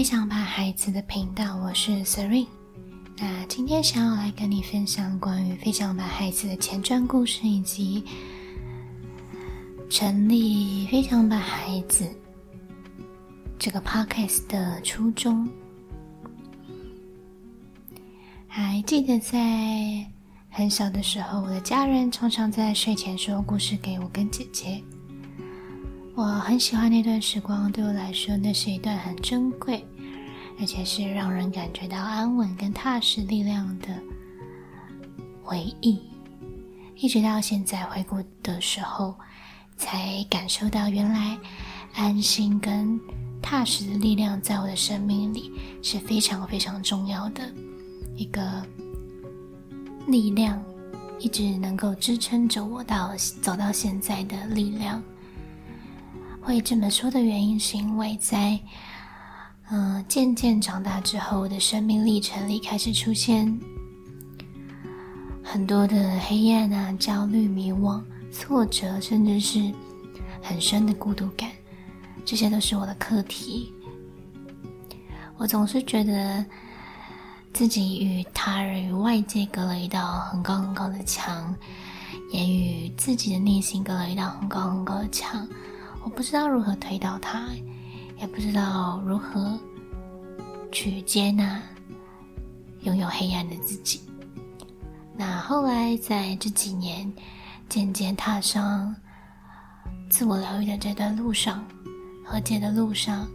[0.00, 2.46] 飞翔吧孩子的频道，我是 Serene。
[3.18, 8.02] 那今天想要来跟你分享关于飞翔吧孩子的前传故事，以及
[9.90, 12.08] 成立飞翔吧孩子
[13.58, 15.46] 这个 podcast 的初衷。
[18.48, 19.38] 还记得在
[20.48, 24.82] 很小的时候，我的家人常常在睡前说故事给我跟姐姐。
[26.16, 29.82] 我很喜欢那段时光，对我来说，那是一段很珍贵，
[30.60, 33.88] 而且是让人感觉到安稳跟踏实力量的
[35.42, 35.98] 回忆。
[36.96, 39.14] 一直到现在回顾的时候，
[39.78, 41.38] 才感受到原来
[41.94, 43.00] 安心跟
[43.40, 45.50] 踏实的力量，在我的生命里
[45.82, 47.50] 是非常非常重要的
[48.14, 48.62] 一个
[50.06, 50.62] 力量，
[51.18, 55.02] 一直能够支撑着我到走到现在的力量。
[56.42, 58.60] 会这么说的原因，是因为在
[59.72, 63.56] 嗯渐渐长大之后我的生命历程里，开始出现
[65.44, 69.72] 很多的黑暗啊、焦虑、迷惘、挫折，甚至是
[70.42, 71.48] 很深的孤独感，
[72.24, 73.72] 这些都是我的课题。
[75.36, 76.44] 我总是觉得
[77.52, 81.54] 自己与他人、与外界隔了一道很高很高的墙，
[82.32, 85.48] 也与自己的内心隔了一道很高很高的墙。
[86.02, 87.48] 我不知道如何推倒它，
[88.20, 89.58] 也不知道如何
[90.70, 91.60] 去接纳
[92.82, 94.00] 拥有黑暗的自己。
[95.16, 97.10] 那后来在这几年，
[97.68, 98.94] 渐渐踏上
[100.08, 101.64] 自我疗愈的这段路上，
[102.24, 103.26] 和解的路上，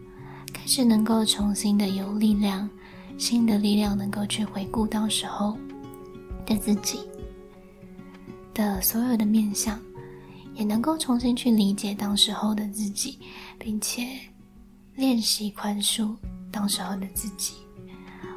[0.54, 2.70] 开始能够重新的有力量，
[3.18, 5.58] 新的力量能够去回顾当时候
[6.46, 7.00] 的自己
[8.54, 9.80] 的所有的面相。
[10.54, 13.20] 也能够重新去理解当时候的自己，
[13.60, 14.08] 并且
[14.96, 16.16] 练习宽恕
[16.52, 17.56] 当时候的自己。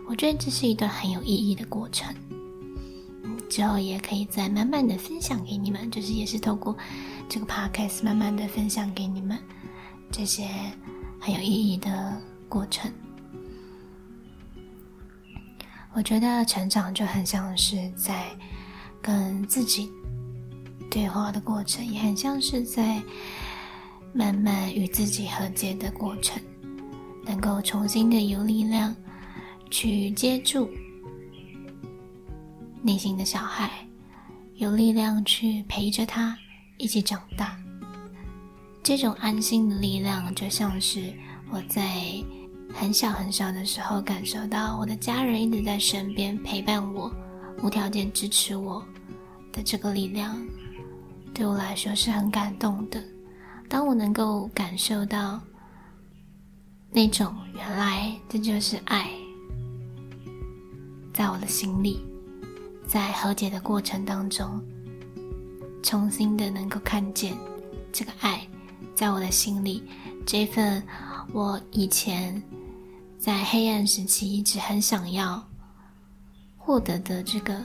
[0.09, 2.15] 我觉得这是一段很有意义的过程。
[3.49, 6.77] 之后也可以再慢慢的分享给你们，就是也是透过
[7.29, 9.39] 这个 podcast 慢慢的分享给你们
[10.11, 10.49] 这些
[11.19, 12.93] 很有意义的过程。
[15.95, 18.27] 我觉得成长就很像是在
[19.01, 19.91] 跟自己。
[20.91, 23.03] 对话的过程也很像是在
[24.19, 26.43] 慢慢与自己和解的过程，
[27.25, 28.93] 能够重新的有力量
[29.71, 30.69] 去接住
[32.83, 33.71] 内心的小孩，
[34.57, 36.37] 有力量去陪着他
[36.79, 37.57] 一起长大。
[38.83, 41.13] 这种安心的力量，就像是
[41.53, 42.03] 我在
[42.75, 47.09] 很小很小的时候感受到我的家人一直在身边陪伴我，
[47.63, 48.85] 无条件支持我
[49.53, 50.45] 的这个力量。
[51.33, 53.01] 对我来说是很感动的。
[53.69, 55.41] 当我能够感受到
[56.91, 59.11] 那种原来这就是爱，
[61.13, 62.01] 在我的心里，
[62.87, 64.63] 在和解的过程当中，
[65.83, 67.37] 重新的能够看见
[67.93, 68.41] 这个爱，
[68.95, 69.83] 在我的心里，
[70.25, 70.83] 这份
[71.33, 72.43] 我以前
[73.19, 75.47] 在黑暗时期一直很想要
[76.57, 77.61] 获得的这个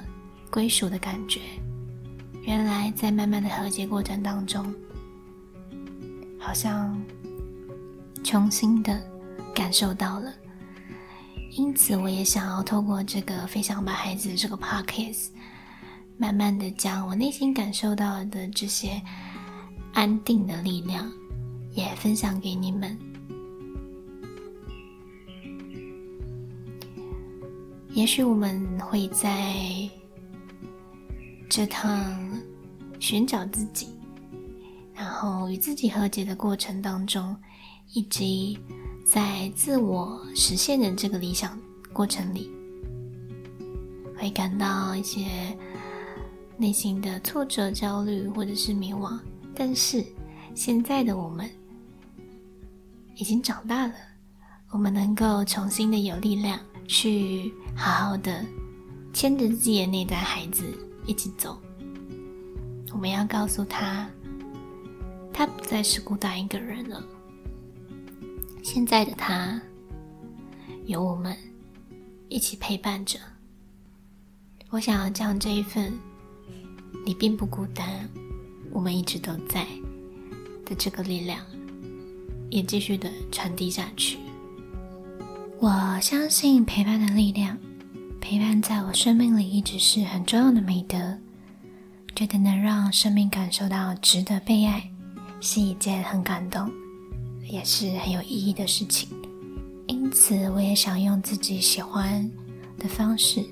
[0.52, 1.40] 归属的感觉。
[2.42, 4.74] 原来在慢慢的和解过程当中，
[6.46, 7.02] 好像
[8.24, 9.02] 重新的
[9.56, 10.32] 感受到了，
[11.52, 15.30] 因此我也想要透过这个飞翔吧孩子这个 podcast，
[16.18, 19.02] 慢慢的将我内心感受到的这些
[19.94, 21.10] 安定的力量，
[21.72, 22.98] 也分享给你们。
[27.92, 29.90] 也许我们会在。
[31.50, 32.18] 这趟
[33.00, 33.90] 寻找自己，
[34.94, 37.36] 然后与自己和解的过程当中，
[37.94, 38.58] 以及
[39.06, 41.60] 在自我实现的这个理想
[41.92, 42.50] 过程里，
[44.18, 45.58] 会感到一些
[46.58, 49.20] 内心的挫折、焦虑或者是迷惘。
[49.56, 50.06] 但是
[50.56, 51.50] 现在的我们
[53.16, 53.94] 已经长大了，
[54.70, 58.44] 我们能够重新的有力量去好好的
[59.12, 60.64] 牵着自己的那代孩子。
[61.06, 61.60] 一起走，
[62.94, 64.10] 我们要告诉他，
[65.34, 67.04] 他不再是孤单一个人了。
[68.62, 69.60] 现在的他，
[70.86, 71.36] 有我们
[72.30, 73.20] 一起陪伴着。
[74.70, 75.92] 我想要将这一份
[77.06, 78.08] “你并不孤单，
[78.72, 79.68] 我们一直都在”
[80.66, 81.40] 的这个力量，
[82.50, 84.18] 也继续的传递下去。
[85.60, 87.58] 我相信陪伴的力量。
[88.22, 90.98] 陪伴在我生命里一直是很重要的美德，
[92.16, 94.90] 觉得能让生命感受到值得被爱，
[95.46, 96.72] 是一件很感动，
[97.50, 99.10] 也是很有意义的事情。
[99.88, 102.32] 因此，我也想用自己喜欢
[102.80, 103.44] 的方式，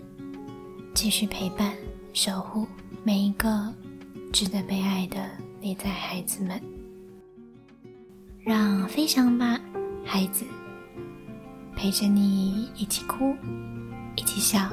[0.94, 1.74] 继续陪伴、
[2.14, 2.66] 守护
[3.04, 3.68] 每一个
[4.32, 5.18] 值得被爱的
[5.62, 6.62] 内在孩子们。
[8.40, 9.60] 让飞翔吧，
[10.06, 10.46] 孩子，
[11.76, 13.36] 陪着你一起哭，
[14.16, 14.70] 一起笑，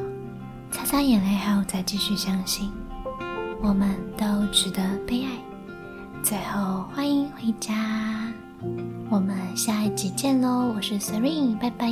[0.71, 2.71] 擦擦眼泪后再继续相信，
[3.61, 5.31] 我们都值得被爱。
[6.23, 7.75] 最后，欢迎回家。
[9.09, 10.73] 我们下一集见喽！
[10.75, 11.89] 我是 Siren，拜拜。